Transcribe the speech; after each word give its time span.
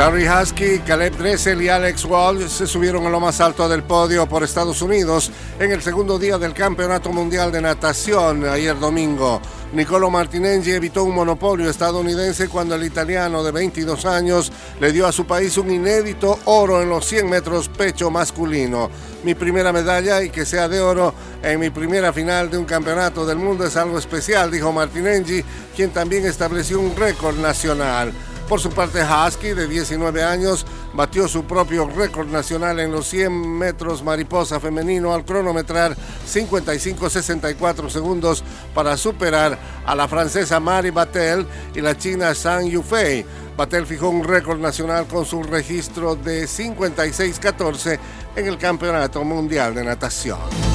Terry 0.00 0.26
Husky, 0.26 0.78
Caleb 0.78 1.14
Dressel 1.18 1.60
y 1.60 1.68
Alex 1.68 2.06
Walsh 2.06 2.48
se 2.48 2.66
subieron 2.66 3.06
a 3.06 3.10
lo 3.10 3.20
más 3.20 3.38
alto 3.38 3.68
del 3.68 3.82
podio 3.82 4.26
por 4.26 4.42
Estados 4.42 4.80
Unidos 4.80 5.30
en 5.58 5.72
el 5.72 5.82
segundo 5.82 6.18
día 6.18 6.38
del 6.38 6.54
Campeonato 6.54 7.12
Mundial 7.12 7.52
de 7.52 7.60
Natación 7.60 8.48
ayer 8.48 8.78
domingo. 8.78 9.42
Nicolo 9.74 10.08
Martinengi 10.08 10.70
evitó 10.70 11.04
un 11.04 11.14
monopolio 11.14 11.68
estadounidense 11.68 12.48
cuando 12.48 12.76
el 12.76 12.84
italiano 12.84 13.44
de 13.44 13.52
22 13.52 14.06
años 14.06 14.50
le 14.80 14.90
dio 14.90 15.06
a 15.06 15.12
su 15.12 15.26
país 15.26 15.58
un 15.58 15.70
inédito 15.70 16.38
oro 16.46 16.80
en 16.80 16.88
los 16.88 17.04
100 17.04 17.28
metros 17.28 17.68
pecho 17.68 18.10
masculino. 18.10 18.90
Mi 19.22 19.34
primera 19.34 19.70
medalla 19.70 20.22
y 20.22 20.30
que 20.30 20.46
sea 20.46 20.66
de 20.66 20.80
oro 20.80 21.12
en 21.42 21.60
mi 21.60 21.68
primera 21.68 22.10
final 22.10 22.48
de 22.48 22.56
un 22.56 22.64
campeonato 22.64 23.26
del 23.26 23.36
mundo 23.36 23.66
es 23.66 23.76
algo 23.76 23.98
especial, 23.98 24.50
dijo 24.50 24.72
Martinengi, 24.72 25.44
quien 25.76 25.90
también 25.90 26.24
estableció 26.24 26.80
un 26.80 26.96
récord 26.96 27.36
nacional. 27.36 28.14
Por 28.50 28.58
su 28.58 28.70
parte, 28.70 29.00
Husky, 29.00 29.50
de 29.50 29.68
19 29.68 30.24
años, 30.24 30.66
batió 30.92 31.28
su 31.28 31.44
propio 31.44 31.86
récord 31.86 32.26
nacional 32.26 32.80
en 32.80 32.90
los 32.90 33.06
100 33.06 33.30
metros 33.56 34.02
mariposa 34.02 34.58
femenino 34.58 35.14
al 35.14 35.24
cronometrar 35.24 35.96
55-64 36.28 37.88
segundos 37.88 38.42
para 38.74 38.96
superar 38.96 39.56
a 39.86 39.94
la 39.94 40.08
francesa 40.08 40.58
Mari 40.58 40.90
Batel 40.90 41.46
y 41.76 41.80
la 41.80 41.96
china 41.96 42.34
Zhang 42.34 42.68
Yufei. 42.68 43.24
Batel 43.56 43.86
fijó 43.86 44.08
un 44.08 44.24
récord 44.24 44.58
nacional 44.58 45.06
con 45.06 45.24
su 45.24 45.44
registro 45.44 46.16
de 46.16 46.46
56-14 46.46 48.00
en 48.34 48.46
el 48.48 48.58
Campeonato 48.58 49.22
Mundial 49.22 49.76
de 49.76 49.84
Natación. 49.84 50.69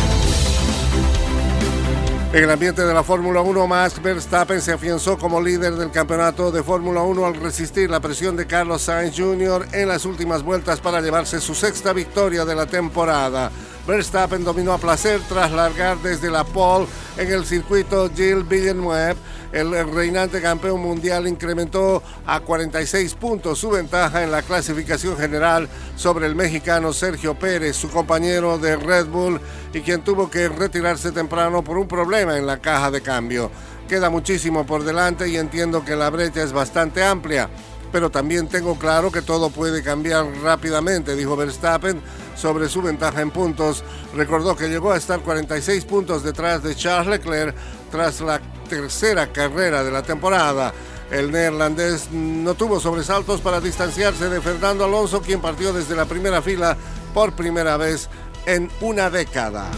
En 2.33 2.43
el 2.43 2.51
ambiente 2.51 2.81
de 2.81 2.93
la 2.93 3.03
Fórmula 3.03 3.41
1, 3.41 3.67
Max 3.67 4.01
Verstappen 4.01 4.61
se 4.61 4.73
afianzó 4.73 5.17
como 5.17 5.39
líder 5.39 5.75
del 5.75 5.91
campeonato 5.91 6.51
de 6.51 6.63
Fórmula 6.63 7.01
1 7.01 7.25
al 7.25 7.35
resistir 7.35 7.89
la 7.89 8.01
presión 8.01 8.35
de 8.35 8.45
Carlos 8.45 8.81
Sainz 8.81 9.15
Jr. 9.17 9.67
en 9.71 9.87
las 9.87 10.03
últimas 10.05 10.43
vueltas 10.43 10.81
para 10.81 10.99
llevarse 10.99 11.39
su 11.39 11.55
sexta 11.55 11.93
victoria 11.93 12.43
de 12.43 12.55
la 12.55 12.65
temporada. 12.65 13.51
Verstappen 13.87 14.43
dominó 14.43 14.73
a 14.73 14.79
placer 14.79 15.21
tras 15.29 15.51
largar 15.51 15.99
desde 15.99 16.31
la 16.31 16.43
pole 16.43 16.87
en 17.17 17.31
el 17.31 17.45
circuito 17.45 18.09
Gilles 18.09 18.47
Villeneuve. 18.47 19.15
El 19.51 19.71
reinante 19.93 20.41
campeón 20.41 20.81
mundial 20.81 21.27
incrementó 21.27 22.01
a 22.25 22.39
46 22.39 23.13
puntos 23.13 23.59
su 23.59 23.69
ventaja 23.69 24.23
en 24.23 24.31
la 24.31 24.41
clasificación 24.41 25.15
general 25.17 25.69
sobre 25.95 26.25
el 26.25 26.35
mexicano 26.35 26.91
Sergio 26.93 27.35
Pérez, 27.35 27.75
su 27.75 27.89
compañero 27.89 28.57
de 28.57 28.75
Red 28.75 29.05
Bull 29.05 29.39
y 29.71 29.81
quien 29.81 30.01
tuvo 30.01 30.29
que 30.29 30.49
retirarse 30.49 31.11
temprano 31.11 31.63
por 31.63 31.77
un 31.77 31.87
problema 31.87 32.37
en 32.37 32.47
la 32.47 32.57
caja 32.57 32.89
de 32.89 33.01
cambio. 33.01 33.51
Queda 33.87 34.09
muchísimo 34.09 34.65
por 34.65 34.83
delante 34.83 35.29
y 35.29 35.37
entiendo 35.37 35.85
que 35.85 35.95
la 35.95 36.09
brecha 36.09 36.41
es 36.41 36.51
bastante 36.51 37.03
amplia 37.03 37.49
pero 37.91 38.09
también 38.09 38.49
tengo 38.49 38.77
claro 38.77 39.09
que 39.09 39.21
todo 39.21 39.49
puede 39.49 39.81
cambiar 39.81 40.25
rápidamente, 40.43 41.15
dijo 41.15 41.37
Verstappen 41.37 42.01
sobre 42.35 42.69
su 42.69 42.81
ventaja 42.81 43.21
en 43.21 43.31
puntos. 43.31 43.83
Recordó 44.13 44.55
que 44.55 44.67
llegó 44.67 44.91
a 44.91 44.97
estar 44.97 45.19
46 45.19 45.85
puntos 45.85 46.23
detrás 46.23 46.63
de 46.63 46.75
Charles 46.75 47.07
Leclerc 47.07 47.55
tras 47.91 48.21
la 48.21 48.39
tercera 48.69 49.27
carrera 49.31 49.83
de 49.83 49.91
la 49.91 50.03
temporada. 50.03 50.73
El 51.11 51.31
neerlandés 51.31 52.11
no 52.11 52.55
tuvo 52.55 52.79
sobresaltos 52.79 53.41
para 53.41 53.61
distanciarse 53.61 54.27
de 54.29 54.41
Fernando 54.41 54.85
Alonso, 54.85 55.21
quien 55.21 55.39
partió 55.39 55.71
desde 55.71 55.95
la 55.95 56.05
primera 56.05 56.41
fila 56.41 56.75
por 57.13 57.33
primera 57.33 57.77
vez 57.77 58.09
en 58.45 58.69
una 58.81 59.09
década. 59.09 59.69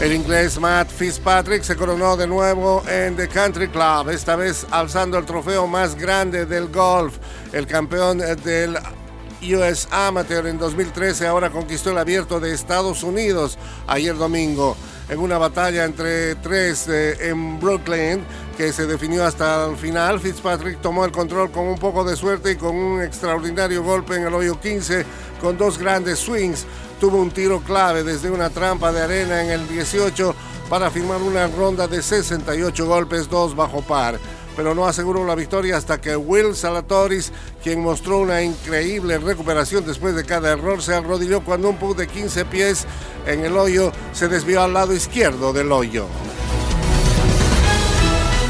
El 0.00 0.14
inglés 0.14 0.58
Matt 0.58 0.88
Fitzpatrick 0.88 1.62
se 1.62 1.76
coronó 1.76 2.16
de 2.16 2.26
nuevo 2.26 2.82
en 2.88 3.16
The 3.16 3.28
Country 3.28 3.68
Club, 3.68 4.08
esta 4.08 4.34
vez 4.34 4.66
alzando 4.70 5.18
el 5.18 5.26
trofeo 5.26 5.66
más 5.66 5.94
grande 5.94 6.46
del 6.46 6.68
golf. 6.68 7.18
El 7.52 7.66
campeón 7.66 8.16
del 8.16 8.78
US 9.42 9.88
Amateur 9.90 10.46
en 10.46 10.56
2013 10.56 11.26
ahora 11.26 11.50
conquistó 11.50 11.90
el 11.90 11.98
abierto 11.98 12.40
de 12.40 12.54
Estados 12.54 13.02
Unidos 13.02 13.58
ayer 13.86 14.16
domingo 14.16 14.74
en 15.10 15.18
una 15.18 15.36
batalla 15.36 15.84
entre 15.84 16.34
tres 16.36 16.88
eh, 16.88 17.28
en 17.28 17.60
Brooklyn 17.60 18.24
que 18.60 18.74
se 18.74 18.86
definió 18.86 19.24
hasta 19.24 19.64
el 19.64 19.74
final. 19.74 20.20
Fitzpatrick 20.20 20.82
tomó 20.82 21.06
el 21.06 21.12
control 21.12 21.50
con 21.50 21.66
un 21.66 21.78
poco 21.78 22.04
de 22.04 22.14
suerte 22.14 22.52
y 22.52 22.56
con 22.56 22.76
un 22.76 23.00
extraordinario 23.00 23.82
golpe 23.82 24.16
en 24.16 24.26
el 24.26 24.34
hoyo 24.34 24.60
15 24.60 25.06
con 25.40 25.56
dos 25.56 25.78
grandes 25.78 26.18
swings 26.18 26.66
tuvo 27.00 27.22
un 27.22 27.30
tiro 27.30 27.60
clave 27.60 28.04
desde 28.04 28.30
una 28.30 28.50
trampa 28.50 28.92
de 28.92 29.00
arena 29.00 29.42
en 29.42 29.50
el 29.50 29.66
18 29.66 30.34
para 30.68 30.90
firmar 30.90 31.22
una 31.22 31.46
ronda 31.46 31.88
de 31.88 32.02
68 32.02 32.86
golpes, 32.86 33.30
dos 33.30 33.56
bajo 33.56 33.80
par. 33.80 34.18
Pero 34.54 34.74
no 34.74 34.86
aseguró 34.86 35.24
la 35.24 35.34
victoria 35.34 35.78
hasta 35.78 35.98
que 35.98 36.14
Will 36.14 36.54
Salatoris, 36.54 37.32
quien 37.62 37.80
mostró 37.80 38.18
una 38.18 38.42
increíble 38.42 39.16
recuperación 39.16 39.86
después 39.86 40.14
de 40.14 40.26
cada 40.26 40.52
error, 40.52 40.82
se 40.82 40.92
arrodilló 40.92 41.42
cuando 41.42 41.70
un 41.70 41.78
putt 41.78 41.96
de 41.96 42.06
15 42.06 42.44
pies 42.44 42.84
en 43.26 43.42
el 43.42 43.56
hoyo 43.56 43.90
se 44.12 44.28
desvió 44.28 44.60
al 44.60 44.74
lado 44.74 44.92
izquierdo 44.92 45.54
del 45.54 45.72
hoyo. 45.72 46.08